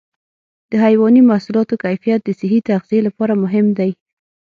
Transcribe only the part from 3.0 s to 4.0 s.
لپاره مهم دی.